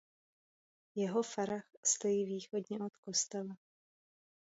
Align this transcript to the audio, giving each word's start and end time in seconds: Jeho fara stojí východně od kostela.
Jeho 0.95 1.23
fara 1.23 1.63
stojí 1.83 2.25
východně 2.25 2.79
od 2.85 2.97
kostela. 2.97 3.57